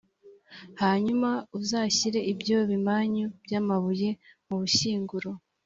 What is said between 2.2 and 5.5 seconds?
ibyo bimanyu by’amabuye mu bushyinguro.»